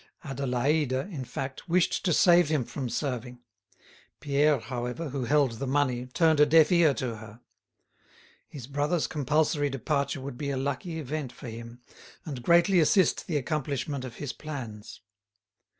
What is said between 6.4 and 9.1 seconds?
deaf ear to her. His brother's